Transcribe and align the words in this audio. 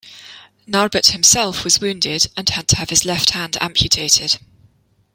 Narbut 0.65 1.11
himself 1.11 1.63
was 1.63 1.79
wounded 1.79 2.25
and 2.35 2.49
had 2.49 2.67
to 2.69 2.75
have 2.77 2.89
his 2.89 3.05
left 3.05 3.29
hand 3.29 3.55
amputated. 3.61 4.39